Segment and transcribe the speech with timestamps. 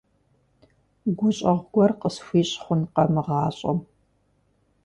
[1.17, 3.79] ГущӀэгъу гуэр къысхуищӀ хъунукъэ мы гъащӀэм?